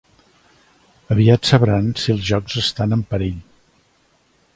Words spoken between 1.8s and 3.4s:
si els jocs estan en perill.